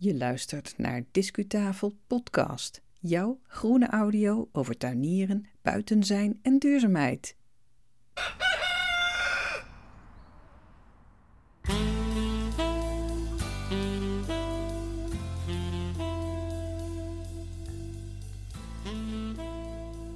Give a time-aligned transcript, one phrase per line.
[0.00, 7.36] Je luistert naar Discutafel Podcast, jouw groene audio over tuinieren, buiten zijn en duurzaamheid.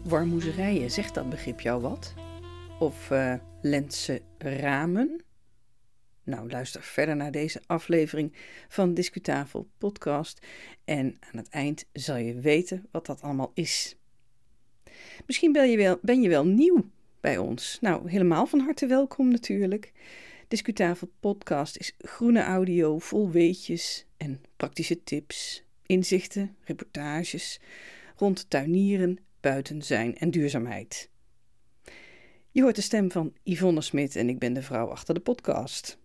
[0.05, 2.14] Warmoezerijen, zegt dat begrip jou wat?
[2.79, 5.25] Of uh, Lentse ramen?
[6.25, 8.32] Nou, luister verder naar deze aflevering
[8.68, 10.46] van Discutafel Podcast
[10.85, 13.96] en aan het eind zal je weten wat dat allemaal is.
[15.27, 16.90] Misschien ben je wel, ben je wel nieuw
[17.21, 17.79] bij ons.
[17.80, 19.93] Nou, helemaal van harte welkom natuurlijk.
[20.49, 27.61] Discutafel Podcast is groene audio vol weetjes en praktische tips, inzichten, reportages
[28.16, 31.11] rond tuinieren, buiten zijn en duurzaamheid.
[32.50, 36.00] Je hoort de stem van Yvonne Smit en ik ben de vrouw achter de podcast.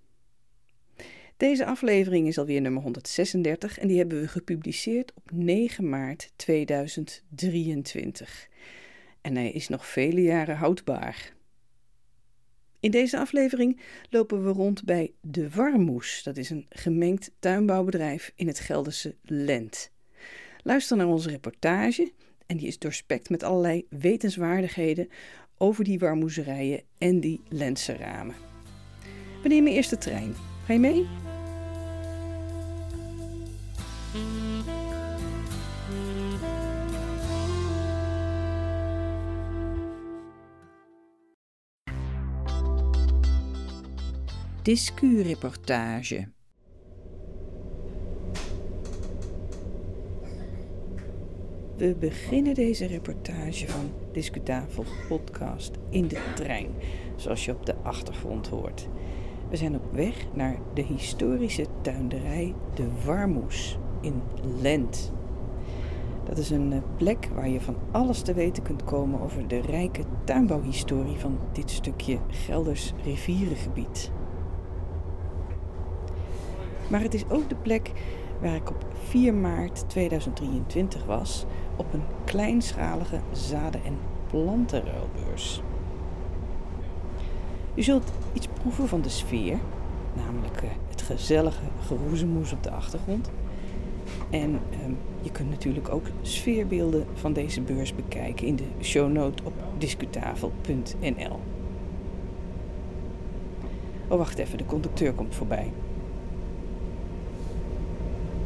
[1.38, 8.48] Deze aflevering is alweer nummer 136 en die hebben we gepubliceerd op 9 maart 2023.
[9.22, 11.36] En hij is nog vele jaren houdbaar.
[12.80, 16.23] In deze aflevering lopen we rond bij De Warmoes.
[16.23, 19.92] Dat is een gemengd tuinbouwbedrijf in het Gelderse Lent.
[20.64, 22.11] Luister naar onze reportage
[22.45, 25.09] en die is doorspekt met allerlei wetenswaardigheden
[25.58, 28.36] over die warmoezerijen en die Lentse ramen.
[29.44, 30.36] We nemen eerst de trein.
[30.66, 31.27] Ga je mee?
[44.68, 46.28] Discu-reportage.
[51.78, 56.70] We beginnen deze reportage van Discutafel podcast in de trein,
[57.16, 58.88] zoals je op de achtergrond hoort.
[59.50, 64.22] We zijn op weg naar de historische tuinderij De Warmoes in
[64.62, 65.12] Lent.
[66.23, 69.62] Dat is een eh, plek waar je van alles te weten kunt komen over de
[69.62, 74.11] rijke tuinbouwhistorie van dit stukje Gelders rivierengebied.
[76.87, 77.92] Maar het is ook de plek
[78.42, 85.61] waar ik op 4 maart 2023 was op een kleinschalige zaden- en plantenruilbeurs.
[87.76, 89.58] U zult iets proeven van de sfeer,
[90.14, 93.31] namelijk eh, het gezellige geroezemoes op de achtergrond.
[94.30, 99.53] En ehm, je kunt natuurlijk ook sfeerbeelden van deze beurs bekijken in de shownote op
[99.77, 101.39] discutafel.nl.
[104.08, 105.71] Oh, wacht even, de conducteur komt voorbij.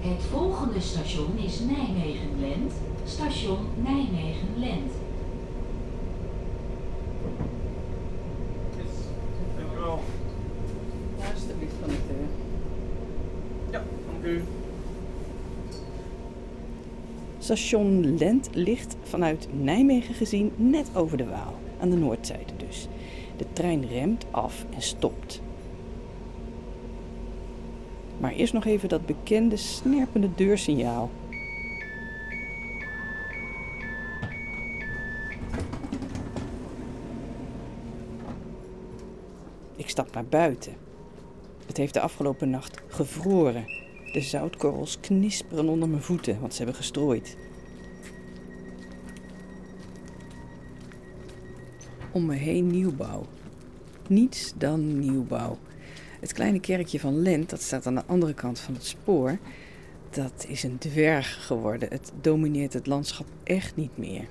[0.01, 2.73] Het volgende station is Nijmegen-Lent,
[3.05, 4.91] station Nijmegen-Lent.
[9.57, 9.99] Dank u wel.
[11.19, 11.73] Ja, alsjeblieft.
[13.71, 14.43] Ja, dank u.
[17.39, 22.87] Station Lent ligt vanuit Nijmegen gezien net over de Waal, aan de noordzijde dus.
[23.37, 25.41] De trein remt af en stopt.
[28.21, 31.09] Maar eerst nog even dat bekende snerpende deursignaal.
[39.75, 40.73] Ik stap naar buiten.
[41.65, 43.65] Het heeft de afgelopen nacht gevroren.
[44.11, 47.37] De zoutkorrels knisperen onder mijn voeten, want ze hebben gestrooid.
[52.11, 53.25] Om me heen nieuwbouw.
[54.07, 55.57] Niets dan nieuwbouw.
[56.21, 59.37] Het kleine kerkje van Lent, dat staat aan de andere kant van het spoor,
[60.09, 61.89] dat is een dwerg geworden.
[61.89, 64.25] Het domineert het landschap echt niet meer.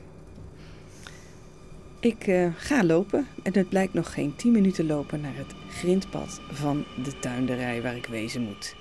[2.01, 6.41] Ik uh, ga lopen en het blijkt nog geen 10 minuten lopen naar het grindpad
[6.51, 8.75] van de tuinderij waar ik wezen moet.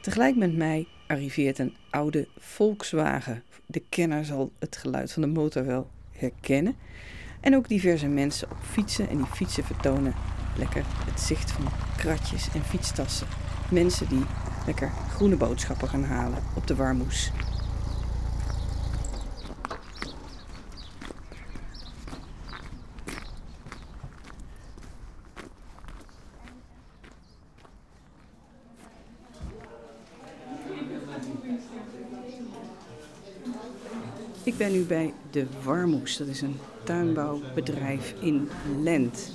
[0.00, 3.42] Tegelijk met mij arriveert een oude Volkswagen.
[3.66, 6.76] De kenner zal het geluid van de motor wel herkennen.
[7.40, 10.14] En ook diverse mensen op fietsen en die fietsen vertonen
[10.56, 13.26] lekker het zicht van kratjes en fietstassen.
[13.68, 14.24] Mensen die
[14.66, 17.30] lekker groene boodschappen gaan halen op de warmoes.
[34.54, 36.16] Ik ben nu bij De Warmoes.
[36.16, 38.48] Dat is een tuinbouwbedrijf in
[38.82, 39.32] Lent.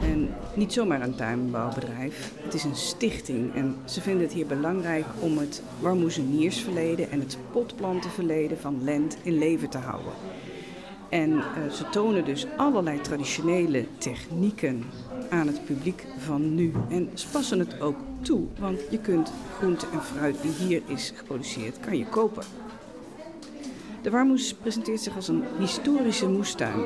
[0.00, 3.54] En niet zomaar een tuinbouwbedrijf, het is een stichting.
[3.54, 9.38] En ze vinden het hier belangrijk om het warmoezeniersverleden en het potplantenverleden van Lent in
[9.38, 10.12] leven te houden.
[11.08, 11.42] En uh,
[11.72, 14.84] ze tonen dus allerlei traditionele technieken
[15.30, 16.72] aan het publiek van nu.
[16.88, 21.12] En ze passen het ook toe, want je kunt groente en fruit die hier is
[21.16, 22.44] geproduceerd, kan je kopen.
[24.08, 26.84] De Warmoes presenteert zich als een historische moestuin.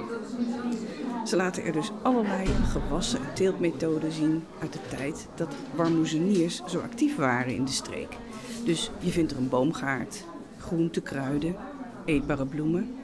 [1.26, 6.78] Ze laten er dus allerlei gewassen en teeltmethoden zien uit de tijd dat warmoezeniers zo
[6.78, 8.16] actief waren in de streek.
[8.64, 10.24] Dus je vindt er een boomgaard,
[10.58, 11.56] groente, kruiden,
[12.04, 12.94] eetbare bloemen.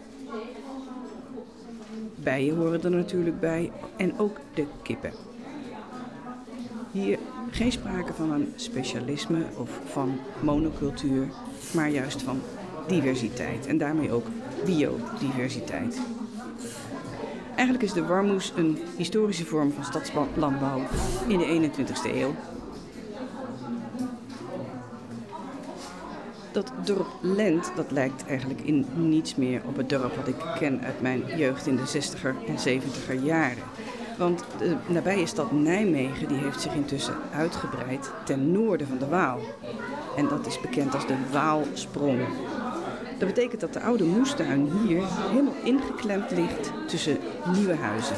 [2.15, 5.12] Bijen horen er natuurlijk bij en ook de kippen.
[6.93, 7.19] Hier
[7.50, 11.26] geen sprake van een specialisme of van monocultuur,
[11.75, 12.41] maar juist van
[12.88, 14.26] diversiteit en daarmee ook
[14.64, 16.00] biodiversiteit.
[17.55, 20.81] Eigenlijk is de warmoes een historische vorm van stadslandbouw
[21.26, 22.35] in de 21ste eeuw.
[26.52, 30.84] Dat dorp Lent dat lijkt eigenlijk in niets meer op het dorp wat ik ken
[30.84, 33.62] uit mijn jeugd in de 60er en 70er jaren.
[34.19, 39.41] Want de nabije stad Nijmegen die heeft zich intussen uitgebreid ten noorden van de Waal.
[40.17, 42.20] En dat is bekend als de Waalsprong.
[43.19, 47.19] Dat betekent dat de oude moestuin hier helemaal ingeklemd ligt tussen
[47.55, 48.17] nieuwe huizen.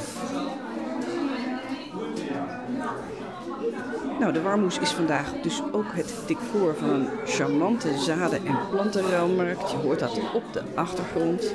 [4.20, 9.70] Nou, de Warmoes is vandaag dus ook het decor van een charmante zaden- en plantenruilmarkt.
[9.70, 11.54] Je hoort dat op de achtergrond.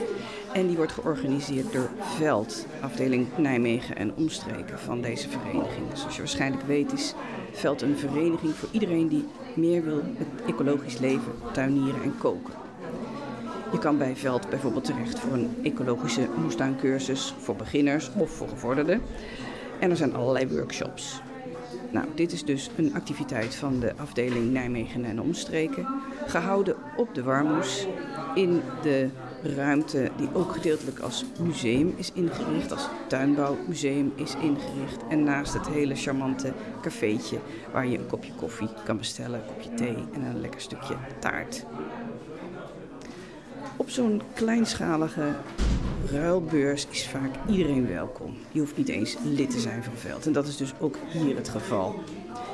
[0.54, 5.86] En die wordt georganiseerd door VELD, afdeling Nijmegen en omstreken van deze vereniging.
[5.94, 7.14] Zoals je waarschijnlijk weet is
[7.52, 12.65] VELD een vereniging voor iedereen die meer wil met ecologisch leven, tuinieren en koken.
[13.72, 19.02] Je kan bij Veld bijvoorbeeld terecht voor een ecologische moestuincursus voor beginners of voor gevorderden.
[19.80, 21.22] En er zijn allerlei workshops.
[21.92, 25.88] Nou, dit is dus een activiteit van de afdeling Nijmegen en omstreken,
[26.26, 27.88] gehouden op de Warmoes
[28.36, 29.10] in de
[29.44, 35.08] ruimte die ook gedeeltelijk als museum is ingericht, als tuinbouwmuseum is ingericht.
[35.10, 37.38] En naast het hele charmante cafeetje
[37.72, 41.66] waar je een kopje koffie kan bestellen, een kopje thee en een lekker stukje taart.
[43.78, 45.36] Op zo'n kleinschalige
[46.12, 48.34] ruilbeurs is vaak iedereen welkom.
[48.52, 50.26] Je hoeft niet eens lid te zijn van Veld.
[50.26, 51.96] En dat is dus ook hier het geval.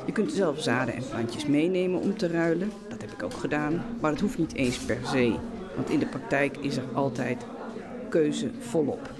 [0.06, 2.72] Je kunt zelf zaden en plantjes meenemen om te ruilen.
[2.88, 3.84] Dat heb ik ook gedaan.
[4.00, 5.34] Maar dat hoeft niet eens per se.
[5.76, 7.44] Want in de praktijk is er altijd
[8.08, 9.10] keuze volop.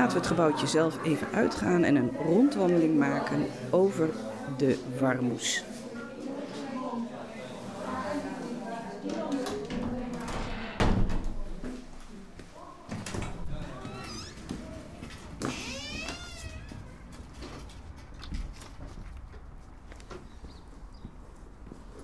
[0.00, 4.10] Laten we het gebouwtje zelf even uitgaan en een rondwandeling maken over
[4.56, 5.64] de Warmoes.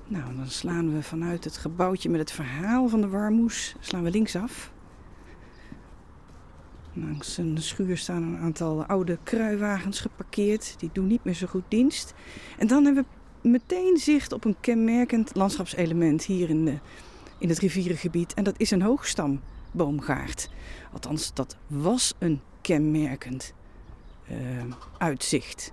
[0.06, 4.10] Nou, dan slaan we vanuit het gebouwtje met het verhaal van de Warmoes, slaan we
[4.10, 4.74] linksaf.
[7.00, 10.74] Langs een schuur staan een aantal oude kruiwagens geparkeerd.
[10.78, 12.14] Die doen niet meer zo goed dienst.
[12.58, 13.06] En dan hebben
[13.40, 16.78] we meteen zicht op een kenmerkend landschapselement hier in, de,
[17.38, 18.34] in het rivierengebied.
[18.34, 20.50] En dat is een hoogstamboomgaard.
[20.92, 23.54] Althans, dat was een kenmerkend
[24.30, 24.36] uh,
[24.98, 25.72] uitzicht.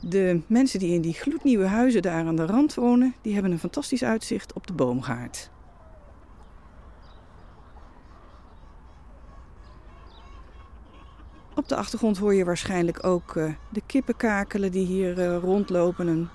[0.00, 3.58] De mensen die in die gloednieuwe huizen daar aan de rand wonen, die hebben een
[3.58, 5.50] fantastisch uitzicht op de boomgaard.
[11.64, 16.06] Op de achtergrond hoor je waarschijnlijk ook uh, de kippen kakelen die hier uh, rondlopen.
[16.06, 16.28] Een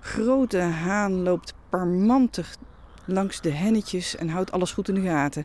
[0.00, 2.56] grote haan loopt parmantig
[3.04, 5.44] langs de hennetjes en houdt alles goed in de gaten.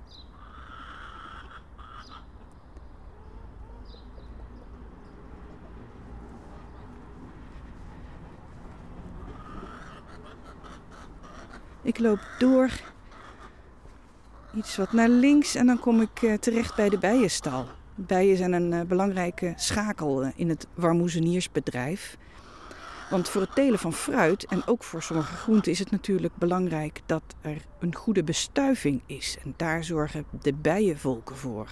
[11.81, 12.69] Ik loop door
[14.53, 17.67] iets wat naar links en dan kom ik uh, terecht bij de bijenstal.
[17.95, 22.17] Bijen zijn een uh, belangrijke schakel uh, in het warmoezeniersbedrijf.
[23.10, 27.01] Want voor het telen van fruit en ook voor sommige groenten is het natuurlijk belangrijk
[27.05, 29.38] dat er een goede bestuiving is.
[29.43, 31.69] En daar zorgen de bijenvolken voor.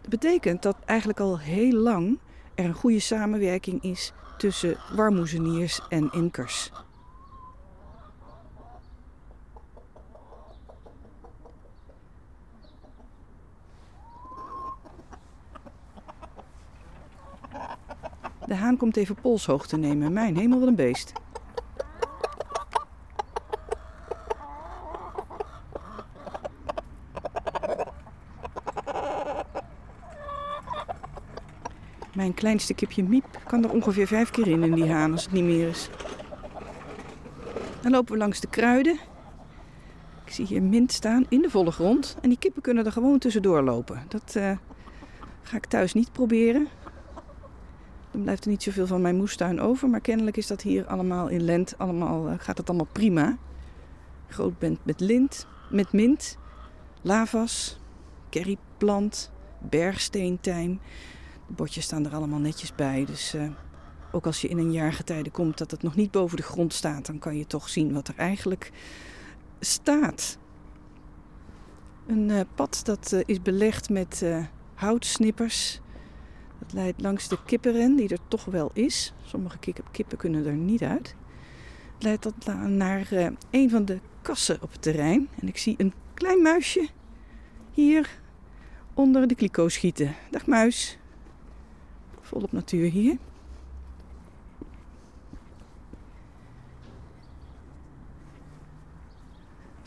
[0.00, 2.18] Dat betekent dat eigenlijk al heel lang
[2.54, 6.70] er een goede samenwerking is tussen warmoezeniers en imkers.
[18.46, 20.12] De haan komt even polshoogte nemen.
[20.12, 21.12] Mijn hemel, wat een beest.
[32.14, 35.32] Mijn kleinste kipje Miep kan er ongeveer vijf keer in in die haan als het
[35.32, 35.90] niet meer is.
[37.80, 38.98] Dan lopen we langs de kruiden.
[40.24, 42.16] Ik zie hier mint staan in de volle grond.
[42.22, 44.02] En die kippen kunnen er gewoon tussendoor lopen.
[44.08, 44.50] Dat eh,
[45.42, 46.68] ga ik thuis niet proberen.
[48.22, 49.88] Blijft er niet zoveel van mijn moestuin over.
[49.88, 51.78] Maar kennelijk is dat hier allemaal in Lent.
[51.78, 53.38] Allemaal, eh, gaat het allemaal prima.
[54.28, 56.38] Groot bent met lint, met mint,
[57.02, 57.80] lavas,
[58.30, 60.80] curryplant, bergsteentijm.
[61.46, 63.04] De botjes staan er allemaal netjes bij.
[63.04, 63.42] Dus eh,
[64.12, 67.06] ook als je in een jaargetijde komt dat het nog niet boven de grond staat,
[67.06, 68.72] dan kan je toch zien wat er eigenlijk
[69.60, 70.38] staat.
[72.06, 74.24] Een uh, pad dat is belegd met
[74.74, 75.80] houtsnippers.
[76.66, 79.12] Dat leidt langs de kippenren, die er toch wel is.
[79.22, 79.58] Sommige
[79.90, 81.14] kippen kunnen er niet uit.
[81.94, 83.12] Het leidt dat naar
[83.50, 85.28] een van de kassen op het terrein.
[85.40, 86.88] En ik zie een klein muisje
[87.72, 88.18] hier
[88.94, 90.14] onder de kliko schieten.
[90.30, 90.98] Dag muis.
[92.20, 93.16] Volop natuur hier.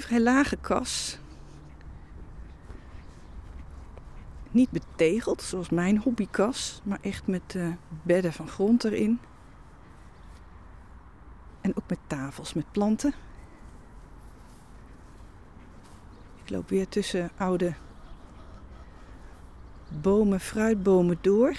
[0.09, 1.19] vrij lage kas.
[4.51, 7.67] Niet betegeld zoals mijn hobbykas, maar echt met uh,
[8.03, 9.19] bedden van grond erin.
[11.61, 13.13] En ook met tafels met planten.
[16.43, 17.73] Ik loop weer tussen oude
[20.01, 21.55] bomen, fruitbomen door.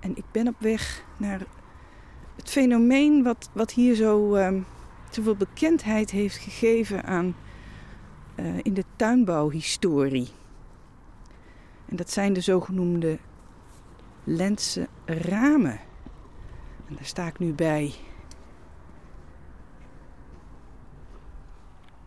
[0.00, 1.40] En ik ben op weg naar
[2.36, 4.66] het fenomeen wat, wat hier zo um,
[5.10, 7.34] zoveel bekendheid heeft gegeven aan
[8.62, 10.28] in de tuinbouwhistorie.
[11.88, 13.18] En dat zijn de zogenoemde
[14.24, 15.80] Lentse ramen.
[16.88, 17.94] En daar sta ik nu bij.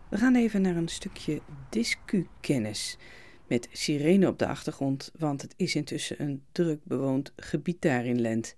[0.08, 2.98] We gaan even naar een stukje discu-kennis
[3.46, 8.20] met sirene op de achtergrond, want het is intussen een druk bewoond gebied daar in
[8.20, 8.56] Lent.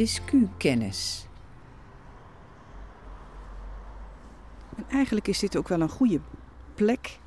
[0.00, 1.29] discu-kennis.
[4.80, 6.20] En eigenlijk is dit ook wel een goede
[6.74, 7.18] plek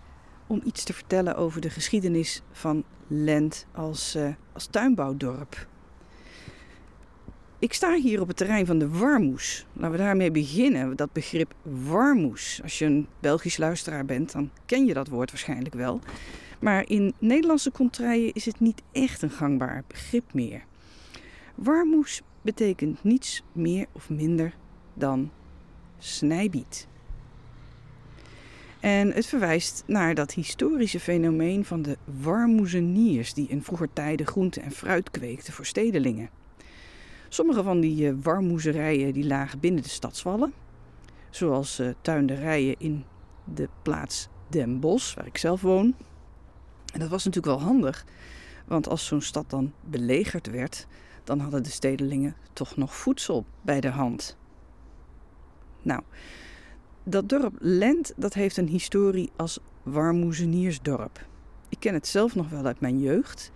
[0.47, 5.67] om iets te vertellen over de geschiedenis van Lent als, uh, als tuinbouwdorp.
[7.59, 9.65] Ik sta hier op het terrein van de Warmoes.
[9.73, 12.59] Laten we daarmee beginnen, dat begrip Warmoes.
[12.63, 15.99] Als je een Belgisch luisteraar bent, dan ken je dat woord waarschijnlijk wel.
[16.59, 20.63] Maar in Nederlandse contraien is het niet echt een gangbaar begrip meer.
[21.55, 24.55] Warmoes betekent niets meer of minder
[24.93, 25.31] dan
[25.97, 26.87] snijbiet.
[28.83, 34.61] En het verwijst naar dat historische fenomeen van de warmoezeniers die in vroeger tijden groente
[34.61, 36.29] en fruit kweekten voor stedelingen.
[37.29, 40.53] Sommige van die uh, warmoezerijen die lagen binnen de stadswallen,
[41.29, 43.05] zoals uh, tuinderijen in
[43.53, 45.95] de plaats Den Bosch, waar ik zelf woon.
[46.93, 48.05] En dat was natuurlijk wel handig,
[48.65, 50.87] want als zo'n stad dan belegerd werd,
[51.23, 54.37] dan hadden de stedelingen toch nog voedsel bij de hand.
[55.81, 56.01] Nou,
[57.03, 61.25] dat dorp Lent dat heeft een historie als warmoezeniersdorp.
[61.69, 63.51] Ik ken het zelf nog wel uit mijn jeugd,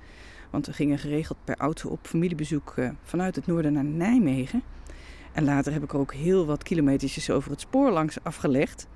[0.50, 4.64] want we gingen geregeld per auto op familiebezoek eh, vanuit het noorden naar Nijmegen.
[5.34, 8.88] En later heb ik ook heel wat kilometertjes over het spoor langs afgelegd.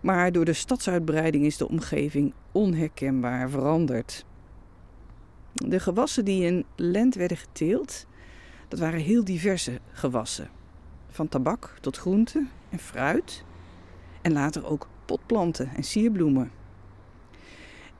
[0.00, 4.24] Maar door de stadsuitbreiding is de omgeving onherkenbaar veranderd.
[5.52, 8.06] De gewassen die in Lent werden geteeld,
[8.68, 10.50] dat waren heel diverse gewassen.
[11.10, 13.44] Van tabak tot groenten en fruit.
[14.28, 16.50] En later ook potplanten en sierbloemen.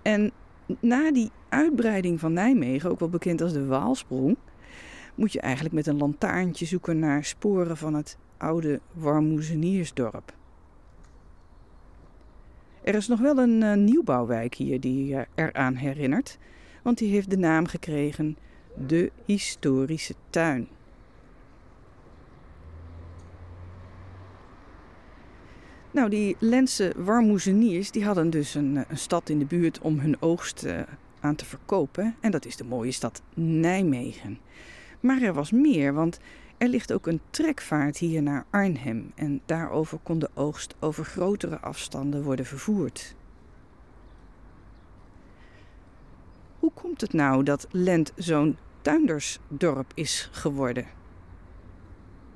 [0.03, 0.31] En
[0.81, 4.37] na die uitbreiding van Nijmegen, ook wel bekend als de Waalsprong,
[5.15, 10.35] moet je eigenlijk met een lantaarntje zoeken naar sporen van het oude Warmoezeniersdorp.
[12.83, 16.39] Er is nog wel een uh, nieuwbouwwijk hier die uh, eraan herinnert
[16.83, 18.37] want die heeft de naam gekregen
[18.87, 20.69] de historische tuin.
[25.91, 30.23] Nou, die Lentse warmoezeniers die hadden dus een, eh, stad in de buurt om hun
[30.23, 30.81] oogst uh,
[31.21, 32.17] aan te verkopen.
[32.21, 34.39] En dat is de mooie stad Nijmegen.
[35.01, 36.19] Maar er was meer, want
[36.59, 39.13] er ligt ook een trekvaart hier naar Arnhem.
[39.15, 43.15] En daarover kon de oogst over grotere afstanden worden vervoerd.
[46.59, 50.87] Hoe komt het nou dat Lent zo'n tuindersdorp is geworden?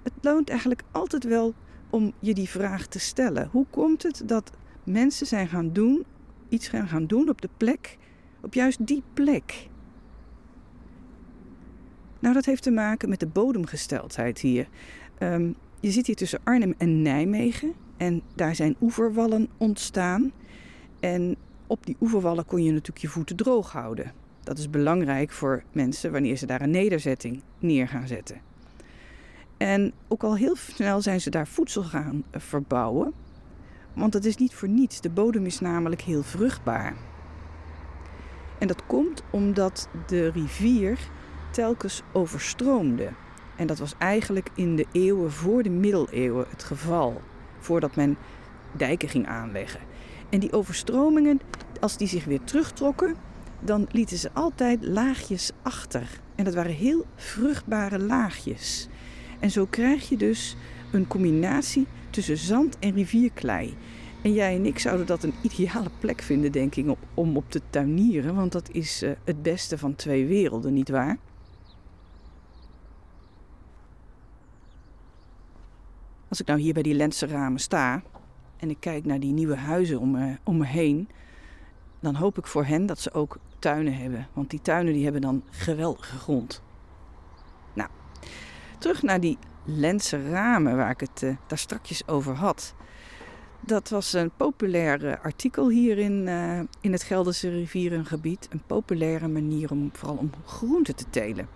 [0.03, 1.55] Het loont eigenlijk altijd wel
[1.93, 3.49] om je die vraag te stellen.
[3.51, 4.51] Hoe komt het dat
[4.85, 6.05] mensen zijn gaan doen,
[6.49, 7.99] iets zijn gaan doen op de plek,
[8.41, 9.69] op juist die plek?
[12.19, 14.69] Nou, dat heeft te maken met de bodemgesteldheid hier.
[15.19, 20.33] Um, je zit hier tussen Arnhem en Nijmegen en daar zijn oeverwallen ontstaan.
[21.01, 24.13] En op die oeverwallen kon je natuurlijk je voeten droog houden.
[24.43, 28.52] Dat is belangrijk voor mensen wanneer ze daar een nederzetting neer gaan zetten.
[29.62, 33.12] En ook al heel snel zijn ze daar voedsel gaan eh, verbouwen.
[33.95, 35.00] Want het is niet voor niets.
[35.00, 36.97] De bodem is namelijk heel vruchtbaar.
[38.59, 40.99] En dat komt omdat de rivier
[41.50, 43.11] telkens overstroomde.
[43.57, 47.21] En dat was eigenlijk in de eeuwen voor de middeleeuwen het geval.
[47.59, 48.16] Voordat men
[48.76, 49.81] dijken ging aanleggen.
[50.28, 51.40] En die overstromingen,
[51.81, 53.16] als die zich weer terugtrokken,
[53.61, 56.21] dan lieten ze altijd laagjes achter.
[56.35, 58.88] En dat waren heel vruchtbare laagjes.
[59.43, 60.57] En zo krijg je dus
[60.93, 63.77] een combinatie tussen zand en rivierklei.
[64.23, 67.61] En jij en ik zouden dat een ideale plek vinden, denk ik, om op te
[67.71, 68.35] tuinieren.
[68.35, 71.19] Want dat is uh, het beste van twee werelden, nietwaar?
[76.29, 78.03] Als ik nou hier bij die lenzenramen sta
[78.57, 81.09] en ik kijk naar die nieuwe huizen om me, om me heen,
[82.01, 84.29] dan hoop ik voor hen dat ze ook tuinen hebben.
[84.33, 86.63] Want die tuinen die hebben dan geweldige grond.
[88.83, 92.75] Terug naar die lenzenramen waar ik het uh, daar strakjes over had.
[93.61, 98.49] Dat was een populair artikel hier in, uh, in het Gelderse rivierengebied.
[98.51, 101.49] Een populaire manier om vooral om groenten te telen.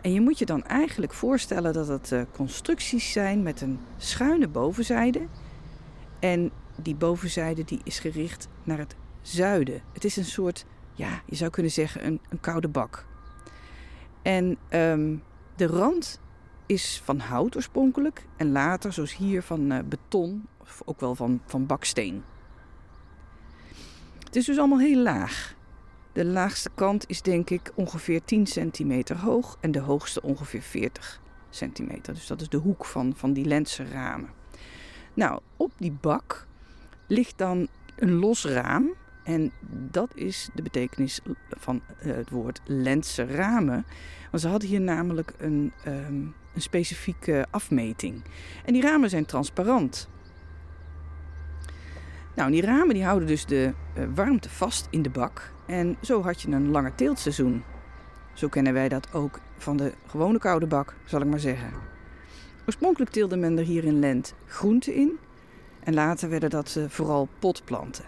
[0.00, 4.48] En je moet je dan eigenlijk voorstellen dat het uh, constructies zijn met een schuine
[4.48, 5.26] bovenzijde.
[6.18, 9.82] En die bovenzijde die is gericht naar het zuiden.
[9.92, 13.06] Het is een soort, ja, je zou kunnen zeggen een, een koude bak.
[14.22, 15.22] En um,
[15.56, 16.22] de rand
[16.66, 21.40] is van hout oorspronkelijk en later, zoals hier, van uh, beton of ook wel van,
[21.46, 22.24] van baksteen.
[24.24, 25.54] Het is dus allemaal heel laag.
[26.12, 31.20] De laagste kant is denk ik ongeveer 10 centimeter hoog en de hoogste ongeveer 40
[31.50, 32.14] centimeter.
[32.14, 34.30] Dus dat is de hoek van, van die lenzenramen.
[35.14, 36.46] Nou, op die bak
[37.06, 38.94] ligt dan een los raam.
[39.24, 39.52] En
[39.90, 43.86] dat is de betekenis van uh, het woord lenzenramen.
[44.30, 48.22] Want ze hadden hier namelijk een, um, een specifieke afmeting.
[48.64, 50.08] En die ramen zijn transparant.
[52.34, 55.52] Nou, die ramen die houden dus de uh, warmte vast in de bak.
[55.66, 57.62] En zo had je een langer teeltseizoen.
[58.32, 61.70] Zo kennen wij dat ook van de gewone koude bak, zal ik maar zeggen.
[62.66, 65.18] Oorspronkelijk teelde men er hier in Lent groenten in.
[65.80, 68.04] En later werden dat uh, vooral potplanten.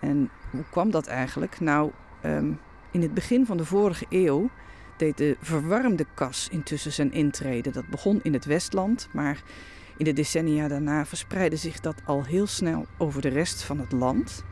[0.00, 1.60] En hoe kwam dat eigenlijk?
[1.60, 1.90] Nou,
[2.24, 2.58] um,
[2.90, 4.50] in het begin van de vorige eeuw
[4.98, 7.70] deed de verwarmde kas intussen zijn intrede.
[7.70, 9.42] Dat begon in het Westland, maar
[9.96, 13.92] in de decennia daarna verspreidde zich dat al heel snel over de rest van het
[13.92, 14.44] land.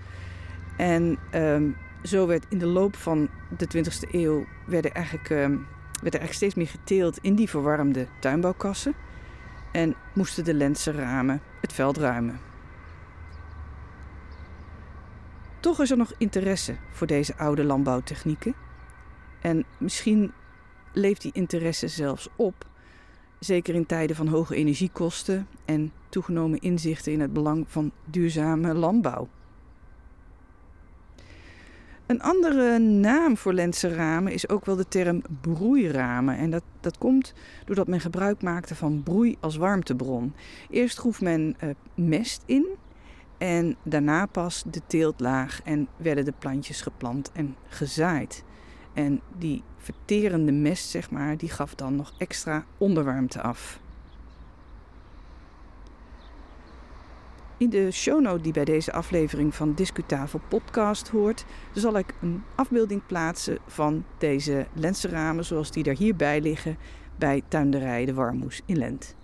[0.76, 5.66] En um, zo werd in de loop van de 20e eeuw eigenlijk, um,
[6.02, 8.94] werd er eigenlijk steeds meer geteeld in die verwarmde tuinbouwkassen.
[9.72, 12.40] En moesten de lenzenramen het veld ruimen.
[15.60, 18.54] Toch is er nog interesse voor deze oude landbouwtechnieken.
[19.44, 20.32] En misschien
[20.92, 22.66] leeft die interesse zelfs op,
[23.38, 29.28] zeker in tijden van hoge energiekosten en toegenomen inzichten in het belang van duurzame landbouw.
[32.06, 36.36] Een andere naam voor lenzenramen is ook wel de term broeiramen.
[36.36, 40.34] En dat, dat komt doordat men gebruik maakte van broei als warmtebron.
[40.70, 42.66] Eerst groef men uh, mest in
[43.38, 48.44] en daarna pas de teeltlaag en werden de plantjes geplant en gezaaid.
[48.94, 53.80] En die verterende mest, zeg maar, die gaf dan nog extra onderwarmte af.
[57.56, 63.06] In de shownote die bij deze aflevering van Discutafel podcast hoort, zal ik een afbeelding
[63.06, 66.76] plaatsen van deze lenzenramen zoals die er hierbij liggen
[67.18, 69.16] bij tuinderij De Warmoes in Lent.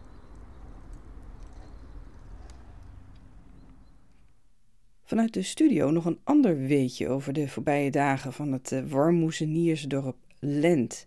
[5.10, 10.16] Vanuit de studio nog een ander weetje over de voorbije dagen van het uh, Warmoeseniersdorp
[10.38, 11.06] Lent.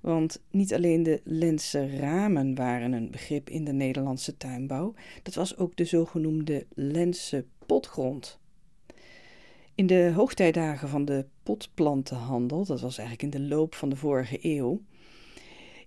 [0.00, 5.56] Want niet alleen de Lentse ramen waren een begrip in de Nederlandse tuinbouw, dat was
[5.56, 8.38] ook de zogenoemde Lentse potgrond.
[9.74, 14.38] In de hoogtijdagen van de potplantenhandel, dat was eigenlijk in de loop van de vorige
[14.42, 14.80] eeuw,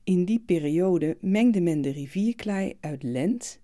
[0.04, 3.60] in die periode mengde men de rivierklei uit Lent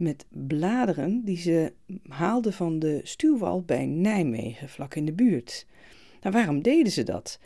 [0.00, 1.72] met bladeren die ze
[2.08, 5.66] haalden van de stuwwal bij Nijmegen, vlak in de buurt.
[6.20, 7.38] Nou, waarom deden ze dat?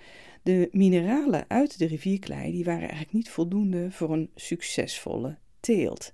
[0.42, 6.12] De mineralen uit de rivierklei die waren eigenlijk niet voldoende voor een succesvolle teelt.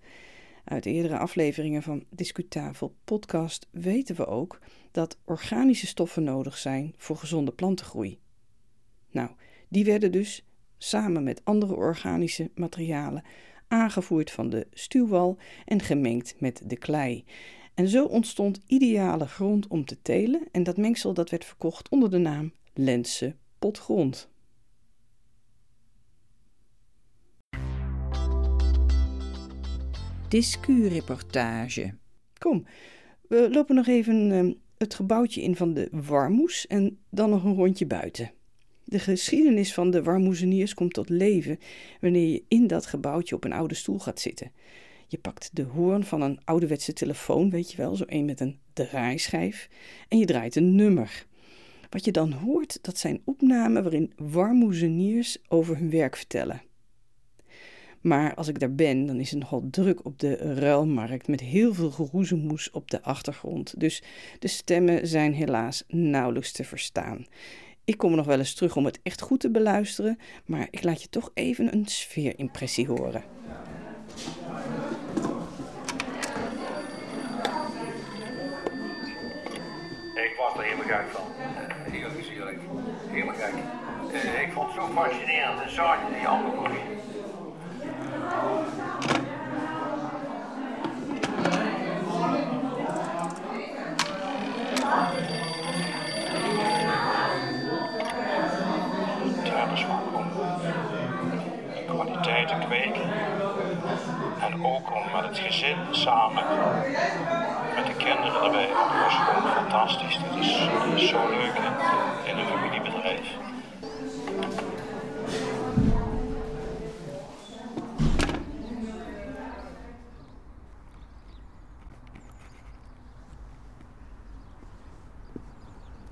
[0.64, 4.58] Uit eerdere afleveringen van Discutafel podcast weten we ook
[4.90, 8.18] dat organische stoffen nodig zijn voor gezonde plantengroei.
[9.10, 9.30] Nou,
[9.68, 10.44] die werden dus
[10.78, 13.22] samen met andere organische materialen
[13.70, 17.24] aangevoerd van de stuwwal en gemengd met de klei.
[17.74, 22.10] En zo ontstond ideale grond om te telen en dat mengsel dat werd verkocht onder
[22.10, 24.30] de naam Lentse potgrond.
[30.30, 31.94] discu-reportage.
[32.38, 32.66] Kom,
[33.28, 37.54] we lopen nog even ehm, het gebouwtje in van de Warmoes en dan nog een
[37.54, 38.30] rondje buiten.
[38.90, 41.58] De geschiedenis van de Warmoezeniers komt tot leven
[42.00, 44.52] wanneer je in dat gebouwtje op een oude stoel gaat zitten.
[45.06, 48.58] Je pakt de hoorn van een ouderwetse telefoon, weet je wel, zo een met een
[48.72, 49.68] draaischijf,
[50.08, 51.26] en je draait een nummer.
[51.90, 56.62] Wat je dan hoort, dat zijn opnamen waarin warmoezeniers over hun werk vertellen.
[58.00, 61.74] Maar als ik daar ben, dan is het nogal druk op de ruilmarkt met heel
[61.74, 63.80] veel geroezemoes op de achtergrond.
[63.80, 64.02] Dus
[64.38, 67.26] de stemmen zijn helaas nauwelijks te verstaan.
[67.84, 71.02] Ik kom nog wel eens terug om het echt goed te beluisteren, maar ik laat
[71.02, 73.24] je toch even een sfeerimpressie horen.
[80.14, 81.26] Ik was er helemaal gek van.
[81.92, 82.58] Heel gezellig.
[83.08, 83.54] Helemaal gek.
[84.12, 85.60] Eh, ik vond het zo fascinerend.
[85.62, 86.68] En zag je die andere
[102.70, 106.44] En ook om met het gezin samen,
[107.74, 108.68] met de kinderen erbij.
[108.68, 110.18] Dat is gewoon fantastisch.
[110.18, 113.36] Dat is, dat is zo leuk in, in een familiebedrijf.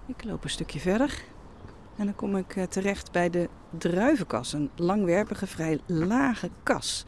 [0.06, 1.22] Ik loop een stukje verder
[1.98, 4.52] en dan kom ik eh, terecht bij de druivenkas.
[4.52, 7.06] Een langwerpige, vrij lage kas.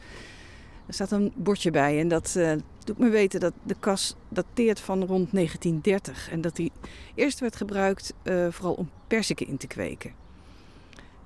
[0.91, 2.51] Er staat een bordje bij en dat eh,
[2.83, 6.29] doet me weten dat de kas dateert van rond 1930.
[6.31, 6.71] En dat die
[7.15, 10.13] eerst werd gebruikt eh, vooral om perziken in te kweken.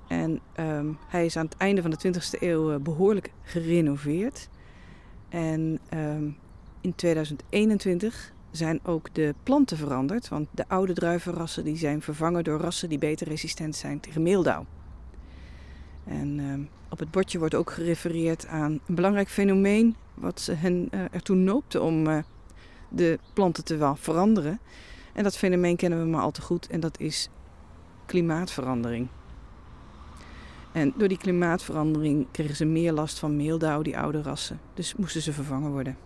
[0.08, 4.48] En ehm, hij is aan het einde van de 20e eeuw eh, behoorlijk gerenoveerd.
[5.28, 6.28] En ehm,
[6.80, 10.28] in 2021 zijn ook de planten veranderd.
[10.28, 14.66] Want de oude druivenrassen die zijn vervangen door rassen die beter resistent zijn tegen meeldauw.
[16.04, 20.88] En ehm, op het bordje wordt ook gerefereerd aan een belangrijk fenomeen wat ze hen
[20.90, 22.18] eh, ertoe noopte om eh,
[22.88, 24.60] de planten te veranderen.
[25.12, 27.30] En dat fenomeen kennen we maar al te goed en dat is
[28.06, 29.08] klimaatverandering.
[30.72, 34.60] En door die klimaatverandering kregen ze meer last van meeldauw, die oude rassen.
[34.74, 35.96] Dus moesten ze vervangen worden.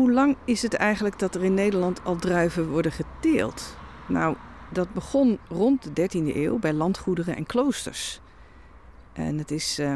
[0.00, 3.76] Hoe lang is het eigenlijk dat er in Nederland al druiven worden geteeld?
[4.08, 4.36] Nou,
[4.72, 8.20] dat begon rond de 13e eeuw bij landgoederen en kloosters.
[9.12, 9.94] En het is uh,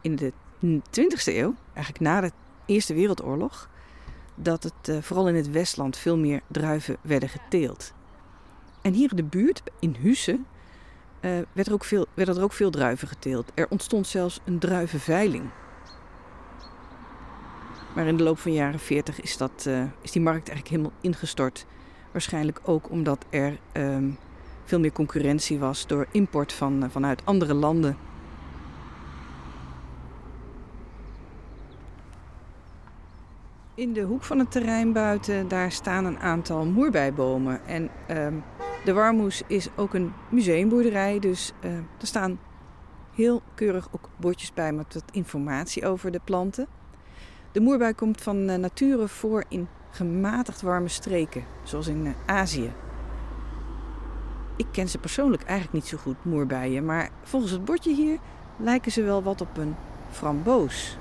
[0.00, 0.32] in de
[0.80, 2.30] 20e eeuw, eigenlijk na de
[2.66, 3.68] Eerste Wereldoorlog,
[4.34, 7.92] dat het uh, vooral in het Westland veel meer druiven werden geteeld.
[8.82, 10.46] En hier in de buurt, in Hussen,
[11.20, 13.52] uh, werd er werden er ook veel druiven geteeld.
[13.54, 15.44] Er ontstond zelfs een druivenveiling.
[17.96, 20.68] Maar in de loop van de jaren 40 is, dat, uh, is die markt eigenlijk
[20.68, 21.66] helemaal ingestort.
[22.12, 24.18] Waarschijnlijk ook omdat er um,
[24.64, 27.96] veel meer concurrentie was door import van, uh, vanuit andere landen.
[33.74, 37.66] In de hoek van het terrein buiten, daar staan een aantal moerbeibomen.
[37.66, 38.42] En um,
[38.84, 42.38] de Warmoes is ook een museumboerderij, dus uh, er staan
[43.14, 46.68] heel keurig ook bordjes bij met wat informatie over de planten.
[47.56, 52.72] De moerbui komt van uh, nature voor in gematigd warme streken, zoals in uh, Azië.
[54.56, 58.18] Ik ken ze persoonlijk eigenlijk niet zo goed, moerbijen, maar volgens het bordje hier
[58.56, 59.74] lijken ze wel wat op een
[60.10, 60.98] framboos.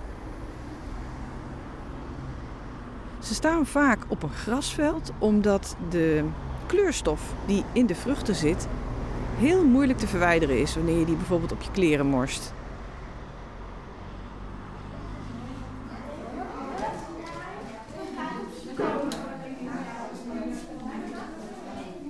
[3.19, 6.23] Ze staan vaak op een grasveld omdat de
[6.65, 8.67] kleurstof die in de vruchten zit
[9.37, 12.54] heel moeilijk te verwijderen is wanneer je die bijvoorbeeld op je kleren morst.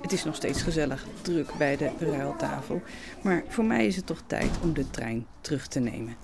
[0.06, 2.82] Het is nog steeds gezellig druk bij de ruiltafel,
[3.22, 6.16] maar voor mij is het toch tijd om de trein terug te nemen.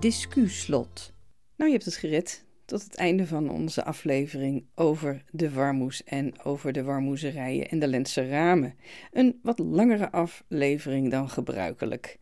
[0.00, 1.12] Discuslot.
[1.56, 6.42] Nou, je hebt het gered tot het einde van onze aflevering over de warmoes en
[6.42, 8.74] over de warmoezerijen en de Lentse ramen.
[9.12, 12.18] Een wat langere aflevering dan gebruikelijk.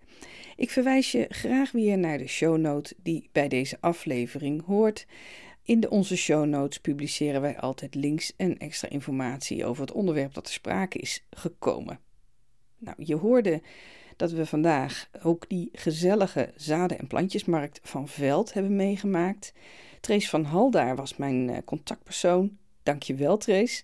[0.57, 5.07] Ik verwijs je graag weer naar de shownote die bij deze aflevering hoort.
[5.63, 10.45] In de onze shownotes publiceren wij altijd links en extra informatie over het onderwerp dat
[10.45, 12.01] ter sprake is gekomen.
[12.79, 13.63] Nou, je hoorde
[14.17, 19.53] dat we vandaag ook die gezellige zaden- en plantjesmarkt van Veld hebben meegemaakt.
[20.01, 22.57] Trace van Haldaar was mijn uh, contactpersoon.
[22.83, 23.83] Dankjewel, Trace.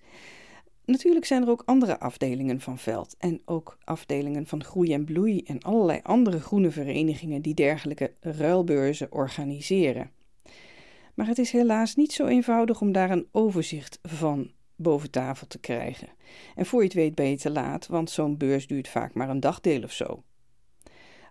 [0.84, 5.42] Natuurlijk zijn er ook andere afdelingen van Veld en ook afdelingen van Groei en Bloei
[5.42, 10.10] en allerlei andere groene verenigingen die dergelijke ruilbeurzen organiseren.
[11.14, 15.58] Maar het is helaas niet zo eenvoudig om daar een overzicht van boven tafel te
[15.58, 16.08] krijgen.
[16.54, 19.28] En voor je het weet ben je te laat, want zo'n beurs duurt vaak maar
[19.28, 20.22] een dagdeel of zo.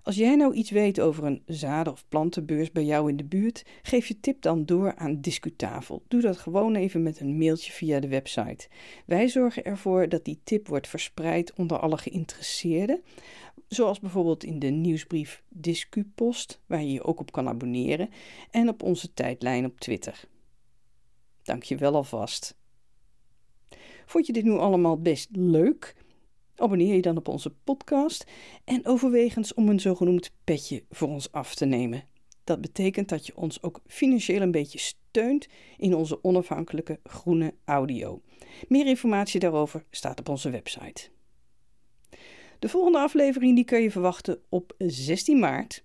[0.04, 3.64] Als jij nou iets weet over een zaden- of plantenbeurs bij jou in de buurt,
[3.82, 6.04] geef je tip dan door aan Discutafel.
[6.08, 8.68] Doe dat gewoon even met een mailtje via de website.
[9.06, 13.02] Wij zorgen ervoor dat die tip wordt verspreid onder alle geïnteresseerden,
[13.68, 18.10] zoals bijvoorbeeld in de nieuwsbrief Discupost, waar je je ook op kan abonneren,
[18.52, 20.24] en op onze tijdlijn op Twitter.
[21.44, 22.58] Dank je wel alvast.
[24.06, 25.96] Vond je dit nu allemaal best leuk?
[26.56, 28.26] Abonneer je dan op onze podcast
[28.64, 32.04] en overwegens om een zogenoemd petje voor ons af te nemen.
[32.44, 38.22] Dat betekent dat je ons ook financieel een beetje steunt in onze onafhankelijke groene audio.
[38.68, 41.10] Meer informatie daarover staat op onze website.
[42.60, 45.84] De volgende aflevering die kun je verwachten op 16 maart.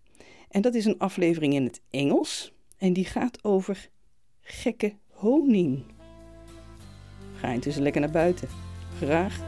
[0.48, 2.52] En dat is een aflevering in het Engels.
[2.76, 3.90] En die gaat over
[4.40, 5.85] gekke honing.
[7.35, 8.48] Ga intussen lekker naar buiten.
[8.96, 9.47] Graag